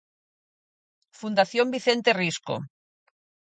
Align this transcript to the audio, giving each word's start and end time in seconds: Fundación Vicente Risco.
Fundación 1.19 1.67
Vicente 1.75 2.11
Risco. 2.21 2.55